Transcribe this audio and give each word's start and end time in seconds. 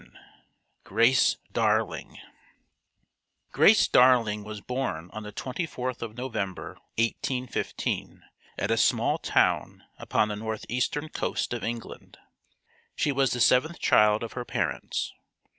XI 0.01 0.09
GRACE 0.83 1.37
DARLING 1.53 2.17
Grace 3.51 3.87
Darling 3.87 4.43
was 4.43 4.59
born 4.59 5.11
on 5.13 5.21
the 5.21 5.31
24th 5.31 6.01
of 6.01 6.17
November, 6.17 6.69
1815, 6.97 8.23
at 8.57 8.71
a 8.71 8.77
small 8.77 9.19
town 9.19 9.83
upon 9.99 10.29
the 10.29 10.35
northeastern 10.35 11.07
coast 11.07 11.53
of 11.53 11.63
England. 11.63 12.17
She 12.95 13.11
was 13.11 13.31
the 13.31 13.39
seventh 13.39 13.77
child 13.77 14.23
of 14.23 14.33
her 14.33 14.43
parents. 14.43 15.13